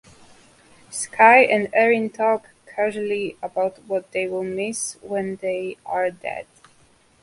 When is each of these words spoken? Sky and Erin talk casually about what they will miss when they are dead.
Sky 0.89 1.41
and 1.43 1.69
Erin 1.73 2.09
talk 2.09 2.49
casually 2.65 3.37
about 3.39 3.77
what 3.85 4.11
they 4.13 4.27
will 4.27 4.43
miss 4.43 4.97
when 5.03 5.35
they 5.35 5.77
are 5.85 6.09
dead. 6.09 6.47